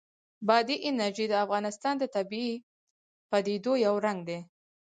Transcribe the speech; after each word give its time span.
بادي 0.47 0.75
انرژي 0.89 1.25
د 1.29 1.33
افغانستان 1.45 1.93
د 1.99 2.03
طبیعي 2.15 2.53
پدیدو 3.29 3.73
یو 3.85 3.95
رنګ 4.05 4.19
دی. 4.29 4.39